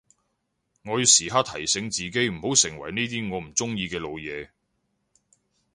[0.83, 4.49] 我要時刻提醒自己唔好成為呢啲我唔中意嘅老嘢